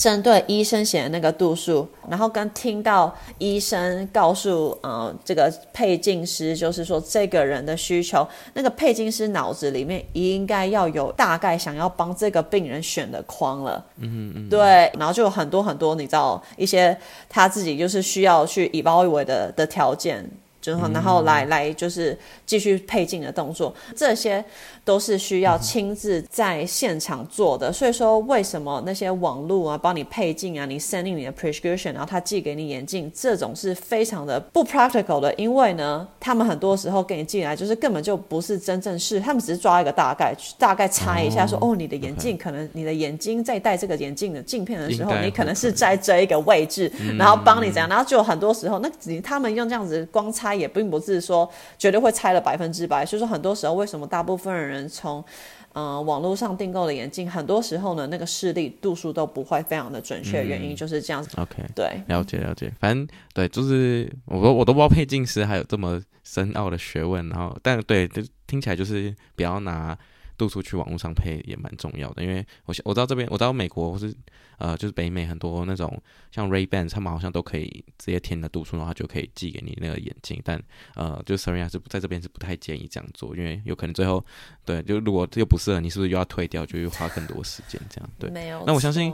[0.00, 13.84] 针对医生写的那个度数，然后跟听到医生告诉呃这个配镜师，就是说这个人的需求，那个配镜师脑子里面应该要有大概想要帮这个病人选的框了。
[13.98, 16.96] 嗯嗯，对，然后就有很多很多你知道一些
[17.28, 20.26] 他自己就是需要去 evaluate 的的条件，
[20.62, 22.18] 就然后来来就是
[22.50, 24.44] 继续配镜的动作，这些。
[24.82, 27.70] 都是需要亲自在现场做的。
[27.72, 35.32] 所以说，为什么那些网络啊，帮你配镜啊，你 sending 你的 prescription，然后他寄给你眼镜，这种是非常的不 practical 的。
[35.34, 48.90] 因为呢，他们很多时候给你寄来，就是根本就不是真正是，他们只是抓一个大概，大概猜一下说，哦，哦，你的眼镜可能你的眼睛在戴这个眼镜的镜片的时候，你可能是在这一个位置，然后帮你怎样，然后就很多时候，那
[49.22, 53.04] 他们用这样子光猜也并不是说绝对会猜了百分之百。
[53.04, 55.24] 所以说，很多时候为什么大部分人从
[55.72, 61.30] 嗯、呃，网络上订购的眼镜，很多时候呢，那个视力度数都不会非常的准确，原因就是这样子。
[61.36, 62.72] OK，对，了解了解。
[62.80, 67.28] 反正对，就是我都我都不知道配镜师还有这么深奥的学问。
[67.28, 69.96] 然后，但对，就听起来就是不要拿。
[70.40, 74.14] 度数去网络上配也蛮重要的，因为我我知道这边我知道美国或是
[74.56, 80.40] 呃就是北美很多那种像 Ray-Ban 他们好像都可以直接填的度数，然后就可以寄给你那个眼镜。
[80.42, 80.58] 但
[80.94, 84.24] 呃，就 Serena 是在这边是不太建议这样做，因为有可能最后
[84.64, 88.10] 对，就如果又不适合，你是不是又要退掉，就又花更多时间这样？
[88.18, 88.64] 对，没有。
[88.66, 89.12] 那我相信。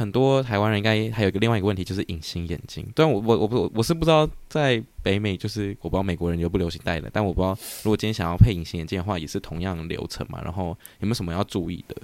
[0.00, 2.90] 很多台湾人应该还有一个另外一个问题，就是隐形眼镜。
[2.94, 7.10] 但我我我不我是不知道在北美，就是我不知道美国人流不流行戴的。
[7.12, 10.40] 但我不知道如果今天想要配隐形眼镜的话，也是同样流程嘛？
[10.42, 10.68] 然后
[11.00, 11.94] 有没有什么要注意的？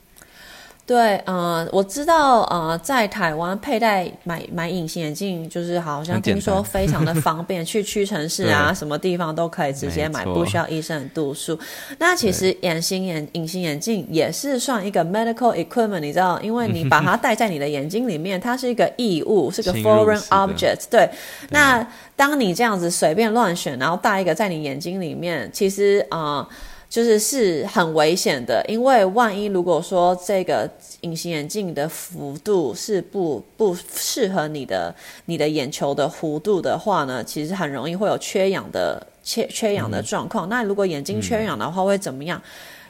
[0.87, 11.59] 对，呃，我知道，呃，在台湾佩戴买买隐形眼镜，就是好像听说非常的方便，去屈臣氏啊， 什么地方都可以直接买，不需要医生的度数。
[11.99, 20.85] 那其实隐形眼隐形眼镜也是算一个 medical equipment，你知道，因为你把它戴在你的眼睛里面，它是一个异物，是个 foreign object。
[20.89, 21.11] 对，
[21.51, 26.19] 那当你这样子随便乱选，然后戴一个在你眼睛里面，其实啊。
[26.19, 26.49] 呃
[26.89, 30.71] 就是是很危险的，因为万一如果说这个
[31.03, 34.95] 隐形眼镜的幅度是不不适合你的
[35.27, 40.47] 你的眼球的弧度的话呢，其实很容易会有缺氧的缺缺氧的状况。
[40.47, 42.41] 嗯、那如果眼睛缺氧的话，会怎么样？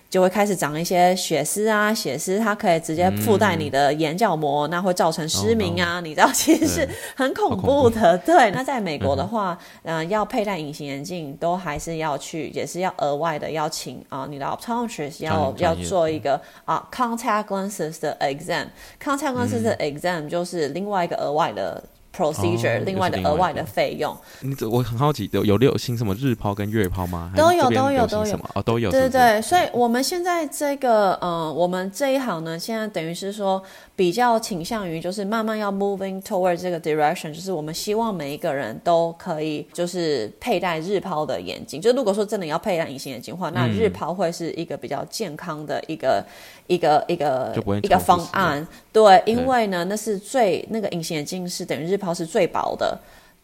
[0.08, 5.96] 就会开始长一些血丝啊，血丝它可以直接附带你的眼角膜，嗯、那会造成失明啊。
[5.96, 6.02] Oh.
[6.02, 8.16] 你知道，其实是很恐怖的。
[8.18, 18.66] 对，对， 那在美国的话，嗯、呃，要佩戴隐形眼镜都还是要去，也是要额外的要请啊、呃，你的 optometrist 要要做一个啊 contact lenses 的 exam。
[19.02, 21.82] contact lenses 的 exam 就是另外一个额外的。
[22.16, 24.16] procedure，、哦、另外的额外的费用。
[24.40, 27.30] 你这我很好奇，有有流行什么日抛跟月抛吗？
[27.36, 28.90] 都有都有都有哦，都有。
[28.90, 33.62] 对对对，所以我们现在这个嗯，我们这一行呢，现在等于是说
[33.96, 41.80] 比较倾向于就是慢慢要 moving toward 这个 direction，就是我们希望每一个人都可以就是佩戴日抛的眼镜。
[41.80, 46.24] 就如果说真的要佩戴隐形眼镜的话，那日抛会是一个比较健康的一个。
[46.68, 52.98] 一个一个一个方案，对，因为呢，那是最那个隐形眼镜是等于日抛是最薄的，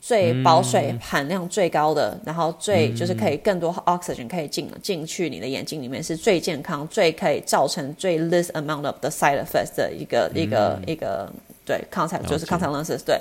[0.05, 11.33] 最保水含量最高的，嗯、然后最就是可以更多 oxygen 可以进进去你的眼睛里面，是最健康、最可以造成最 least amount of the side effects 的一个、嗯、一个一个
[11.65, 13.21] 对 contact 就是 contact lenses 对。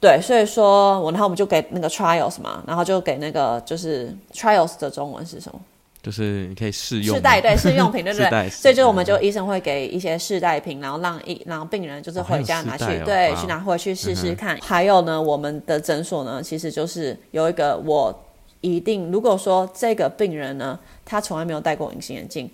[0.00, 5.60] 对，所以说我然后我们就给那个 trials 嘛，然后就给那个就是 trials 的中文是什么？
[6.02, 8.48] 就是你可以试用，试戴对试用品对不对？
[8.50, 14.56] 所以就我们就医生会给一些试戴品，然后让一让病人就是回家拿去、哦哦、对去拿回去试试看。
[14.56, 18.12] 嗯、还有呢，我们的诊所呢，其实就是有一个我
[18.60, 22.50] 一定如果说这个病人呢，他从来没有戴过隐形眼镜。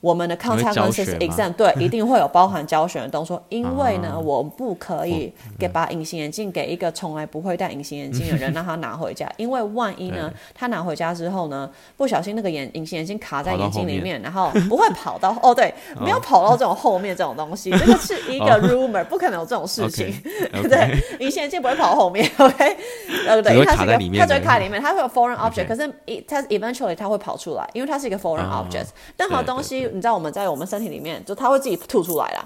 [0.00, 20.14] 我们的 contact lenses exam 对， 一定会有包含教学的动作，因为呢，我们不可以给把隐形眼镜给一个从来不会戴隐形眼镜的人让他拿回家，因为万一呢，他拿回家之后呢，不小心那个眼隐形眼镜卡在眼睛里面，然后不会跑到 哦，对，没有跑到这种后面这种东西，这个是一个 rumor，不可能有这种事情，
[20.68, 22.76] 对，隐形眼镜不会跑后面，OK，
[23.28, 25.86] 呃，对，它是一个，它只会卡里面，它会有 foreign object，可是
[26.26, 28.86] 它 eventually 它会跑出来，因为它是一个 foreign object，
[29.18, 29.89] 任何东西。
[29.90, 32.44] 你知道我们在我们身体里面，就它会自己吐出来啦。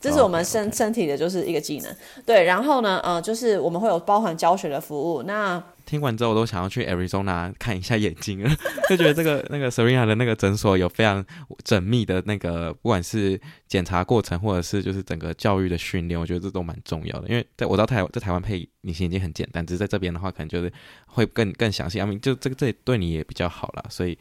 [0.00, 1.96] 这是我们身.身体的就是一个技能。
[2.24, 5.22] 对，然后呢，呃，就是我们会有包含教学的服务。
[5.24, 8.48] 那听完之后，我都想要去 Arizona 看一下眼睛了，
[8.88, 11.22] 就觉得这个那个 Serena 的那个诊所有非常
[11.66, 17.28] 缜密的那个，不管是检查过程，或者是就是整个教育的训练，我觉得这都蛮重要的。
[17.28, 20.72] 因为在我到台在台湾配隐形眼镜很简单，只是在这边的话，可能就是
[21.08, 22.00] 会更更详细。
[22.00, 24.16] I mean, 就这个这对你也比较好啦，所以。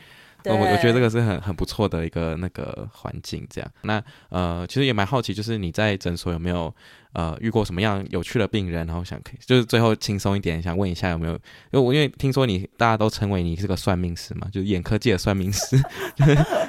[0.45, 3.71] 我我觉得这个是很很不错的一个那个环境，这样。
[3.81, 6.73] 那呃，其实也蛮好奇，就是你在诊所有没有
[7.13, 8.87] 呃遇过什么样有趣的病人？
[8.87, 11.33] 然后想可以，就是最后轻松一点，想问一下有没有？
[11.33, 11.39] 因
[11.71, 15.77] 为我因为听说你大家都称为你是个算命师嘛，就是眼科界的算命师，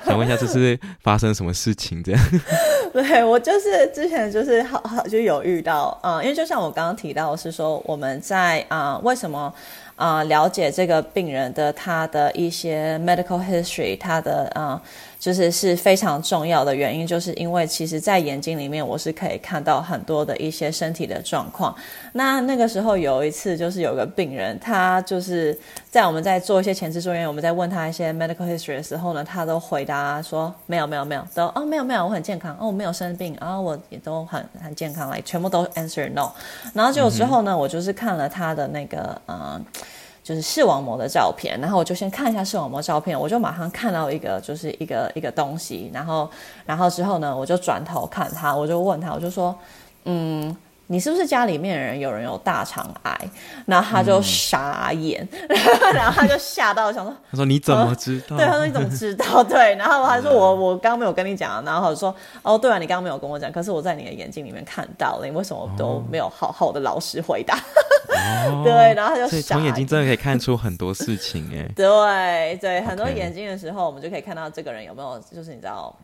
[0.04, 2.02] 想问一下这是发生什么事情？
[2.02, 2.20] 这样。
[2.92, 9.54] 对， 我就是之前就是好好就有遇到啊、呃，因为就像我刚刚提到是说我们在啊、呃、为什么？
[10.00, 14.80] 啊、了解这个病人的他的一些 medical history，他的啊、
[15.20, 21.76] 就是是非常重要的原因，就是因为其实，在眼睛里面我是可以看到很多的一些身体的状况。
[22.14, 25.56] 那那个时候有一次，就是有个病人，他就是
[25.90, 36.32] 在我们在做一些前置作业，我们在问他一些 medical history 的时候呢，他都回答说没有没有没有，都哦没有没有，我很健康哦，我没有生病，然后我也都很很健康，来全部都 answer no。
[36.72, 39.62] 然后结果之后呢，我就是看了他的那个嗯。
[40.22, 46.30] 就是视网膜的照片，然后我就先看一下视网膜照片，我就马上看到一个就是一个一个东西，然后
[46.66, 49.54] 然后之后呢，我就转头看他，我就问他，我就说，
[50.04, 50.56] 嗯。
[50.92, 53.16] 你是不是家里面的人有人有大肠癌？
[53.64, 55.56] 然后他就傻眼，嗯、
[55.94, 59.42] 然后他就吓到，想说：“他说你怎么知道？”对，他说你怎么知道？
[59.46, 62.12] 对，然后我还说我我刚刚没有跟你讲，然后他说
[62.42, 67.56] ：“哦，对啊，你刚刚没有跟我讲，可是我在你的眼睛里面看到了，你为什么都没有好好的老实回答？”
[68.50, 69.54] 哦、 对，然后他就傻。
[69.54, 71.70] 从眼睛真的可以看出很多事情哎。
[71.76, 75.94] 对对，很多眼睛的时候，我们就可以看到这个人有没有，就是你知道。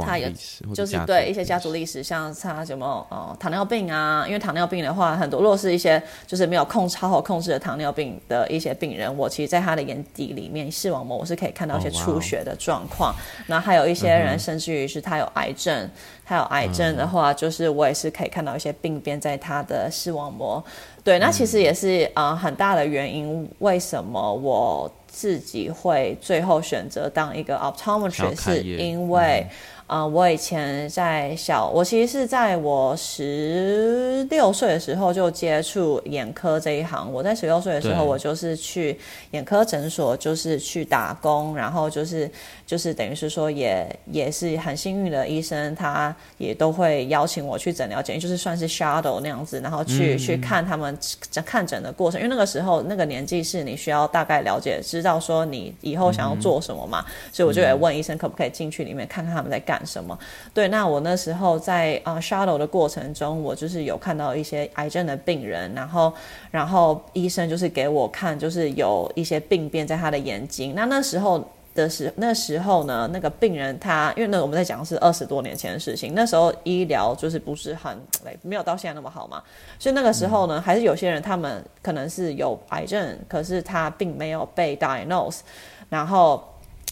[0.00, 0.28] 他有
[0.74, 4.24] 就是对一些家族历史，像他有没有呃糖尿病啊？
[4.26, 13.12] 因为糖尿病的话，很多如果是一些就是没有控制好好控制的糖尿病的一些病人，我其实在他的眼底里面视网膜我是可以看到一些出血的状况。
[13.46, 13.64] 那、oh.
[13.64, 15.90] 还有一些人，甚至于是他有癌症，
[16.24, 20.62] 他有癌症的话，就是我也是可以看到一些病变在他的视网膜。
[21.02, 29.46] 对，那其实也是啊、呃、很大的原因，为什么我自己会最后选择当一个 optometrist，是因为。
[29.81, 37.12] 啊、呃，我以前在小，我其实是在我十六岁的时候就接触眼科这一行。
[37.12, 38.98] 我在十六岁的时候，我就是去
[39.32, 42.30] 眼科诊所，就是去打工，然后就是
[42.66, 50.96] 就是等于是说也，也也是很幸运的医生，他也都会邀请我去诊疗检，就是算是 shadow 那样子，然后去、嗯、去看他们
[51.44, 52.18] 看诊的过程。
[52.18, 59.81] 因为那个时候那个年纪是你需要大概了解，知道说你以后想要做什么嘛，嗯、所以我就也问医生可不可以进去里面看看他们在干。
[59.84, 60.18] 什么？
[60.52, 66.12] 对，那我那时候在啊、uh, shadow 的过程中，我就是有看到一些癌症的病人，然后，
[66.50, 70.74] 然后医生就是给我看，就是有一些病变在他的眼睛。
[70.74, 71.42] 那那时候
[71.74, 77.96] 的时，那时候呢，那个病人他，因为那我们在讲的是二十多年前的事情，那时候医疗就是不是很，
[78.42, 79.42] 没有到现在那么好嘛，
[79.78, 85.40] 所以那个时候呢，还是有些人他们可能是有癌症，可是他并没有被 diagnose，
[85.88, 86.42] 然后。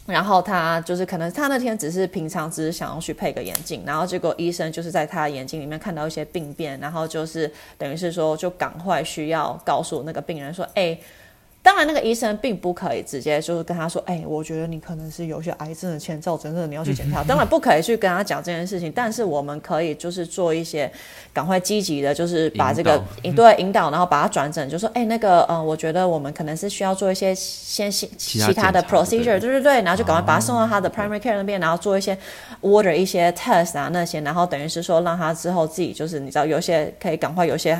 [0.07, 10.99] 然后他就是可能他那天只是平常只是想要去配个眼镜，然后结果医生就是在他的眼睛里面看到一些病变，然后就是等于是说就赶快需要告诉那个病人说，哎。
[11.63, 20.91] 当然，那个医生并不可以直接就是跟他说：“哎、欸，我觉得你可能是有些癌症的前兆，真的你要去检查。”当然不可以去跟他讲这件事情，但是我们可以就是做一些
[21.35, 32.17] 赶快积极的，就是把这个引导对引导，然后把它转诊，就说：“哎、欸，那个呃，我觉得我们可能是需要做一些先其其他的 procedure，对对对，然后就赶快把他送到他的 primary care 那边，然后做一些
[32.63, 37.73] order 一些 test 啊那些，然后等于是说让他之后自己就是你知道有些可以赶快有些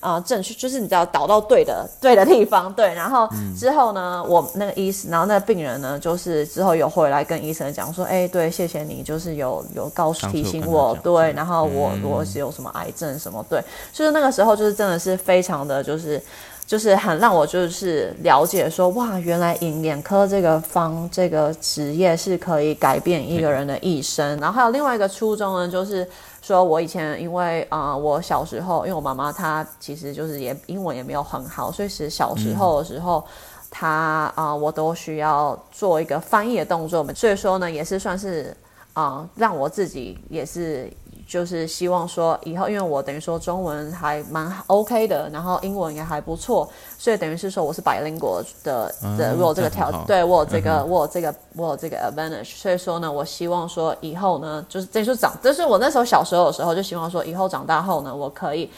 [0.00, 3.17] 啊、呃、正确，就是你知道导到对的对的地方，对，然后。
[3.32, 13.62] 嗯、之后呢，我那个医生，然后那个病人呢，就是之后有回来跟医生讲说，哎、欸，对，谢谢你，就是有有告诉提醒我，对，然后我、嗯、我是有什么癌症什么，对，
[13.92, 16.22] 就是那个时候就是真的是非常的就是
[16.66, 26.06] 就是很让我就是了解说，哇，原来眼眼科这个方这个职业是可以改变一个人的一生，嗯、然后还有另外一个初衷呢，就是。
[26.48, 33.22] 说，我以前因为啊、我小时候，因为我妈妈她其实就是也英文也没有很好，所以是小时候的时候，
[33.70, 38.56] 她啊、我都需要做一个翻译的动作嘛，所以说呢，也是算是
[38.94, 40.90] 啊、让我自己也是。
[41.28, 46.66] 就是希望说以后，因为我等于说中文还蛮 OK 的，然后英文也还不错，
[46.96, 58.70] 所以等于是说我是 bilingual 的的，我有这个条，对我有这个我有这个我有这个 advantage，所以说呢，我希望说以后呢，就是等于说长，就是我那时候小时候的时候就希望说以后长大后呢，我可以，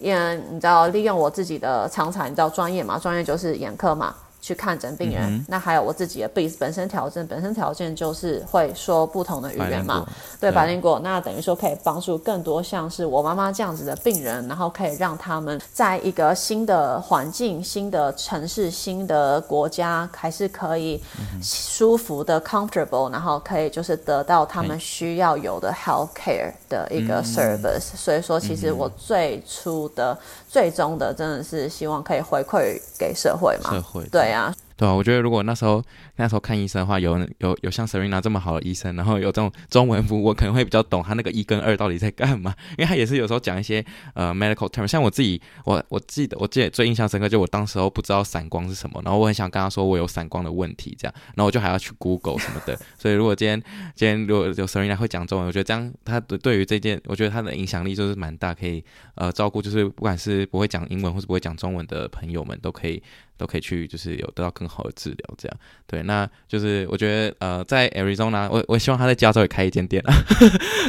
[0.00, 4.12] 因为你知道利用我自己的长才，你知道专业嘛，专业就是眼科嘛。
[4.42, 10.04] 去看诊病人，嗯、那还有我自己的本本身条件，本身条件就是会说不同的语言嘛，
[10.40, 21.00] 对，百灵果，那等于说可以帮助更多像是我妈妈这样子的病人，然后可以让他们在一个新的环境、新的城市、新的国家，还是可以
[21.40, 27.92] 舒服的 comfortable，然后可以就是得到他们需要有的 health care 的一个 service。
[27.92, 30.18] 嗯、所以说，其实我最初的、嗯、
[30.48, 34.31] 最终的，真的是希望可以回馈给社会嘛，社会对。
[34.76, 34.92] 对啊？
[34.92, 35.82] 我觉得如果那时候
[36.16, 52.76] 那时候看医生的话，有有有像 Serena 这么好的医生，然后有这种中文服务，我可能会比较懂他那个一跟二到底在干嘛， 因为他也是有时候讲一些呃 medical term，像我自己，我我记得我记得最印象深刻，就我当时候不知道散光是什么，然后我很想跟他说我有散光的问题，这样，然后我就还要去 Google 什么的。
[52.98, 53.62] 所以如果今天
[53.94, 58.82] 今天如果有 Serena 会讲中文，我觉得这样他的对于这件，我觉得他的影响力就是蛮大，可以
[59.14, 63.00] 呃照顾，就是不管是不会讲英文或是不会讲中文的朋友们都可以。
[63.36, 66.02] 都可以去，就是有得到更好的治疗，这样对。
[66.02, 70.14] 那就是我觉得，呃，在 Arizona，我我希望他在加州也开一间店啊，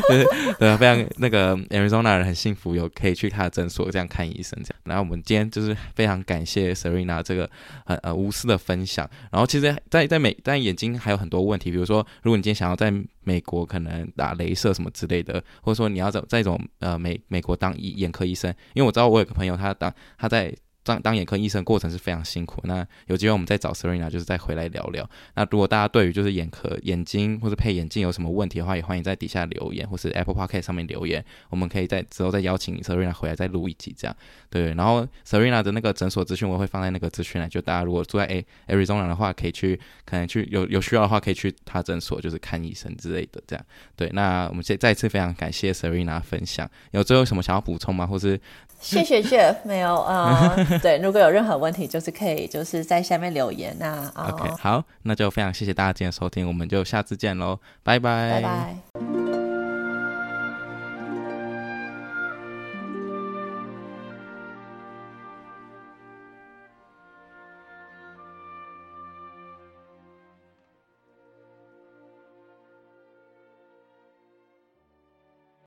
[0.08, 0.26] 对
[0.60, 4.76] 对，非常那个 Arizona 人很幸福，有可以去他的诊所这样看医生这样。
[4.84, 7.50] 然后我们今天就是非常感谢 Serena 这个
[7.86, 9.10] 很呃无私的分享。
[9.32, 20.54] 然后其实在，在美在眼睛还有很多问题，比如说，如果你今天想要在美国可能打镭射什么之类的，或者说你要在在一种呃美美国当医眼科医生，因为我知道我有个朋友他当他在。
[20.84, 22.62] 当当眼科医生过程是非常辛苦。
[22.66, 25.10] 那有机会我们再找 Serena，就是再回来聊聊。
[25.36, 31.24] 那如果大家对于就是眼科眼睛或者配眼镜有什么问题的话，也欢迎在底下留言，或是 Apple Podcast 上面留言。
[31.50, 34.16] 我们可以在之后再邀请 Serena 回来再录一集这样。
[34.50, 43.66] 对，然后 Serena 的那个诊所资讯我会放在那个资讯栏，就大家如果住在 A Arizona 的话，可以去可能去有有需要的话可以去他诊所就是看医生之类的这样。
[43.96, 46.70] 对，那我们再再一次非常感谢 Serena 分享。
[46.92, 48.06] 有最后什么想要补充吗？
[48.06, 48.40] 或是
[48.80, 50.54] 谢谢 Jeff，没有啊。
[50.58, 59.23] 呃 对，如果有任何问题，就是可以就是在下面留言那、啊、OK，好，那就非常谢谢大家今天收听，我们就下次见喽，拜拜，拜拜。